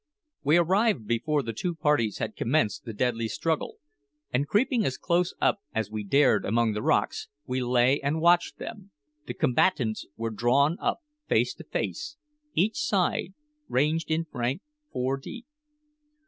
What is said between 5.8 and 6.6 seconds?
we dared